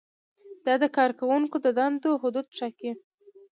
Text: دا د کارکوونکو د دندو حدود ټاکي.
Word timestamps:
دا 0.65 0.73
د 0.83 0.85
کارکوونکو 0.97 1.57
د 1.65 1.67
دندو 1.77 2.11
حدود 2.21 2.45
ټاکي. 2.57 2.91